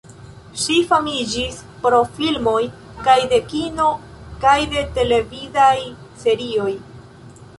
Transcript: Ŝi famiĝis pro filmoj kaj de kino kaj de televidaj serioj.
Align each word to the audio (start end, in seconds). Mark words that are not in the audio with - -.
Ŝi 0.59 0.75
famiĝis 0.91 1.59
pro 1.83 1.99
filmoj 2.15 2.55
kaj 3.09 3.17
de 3.33 3.39
kino 3.53 3.85
kaj 4.45 4.57
de 4.73 4.83
televidaj 4.97 5.77
serioj. 6.25 6.69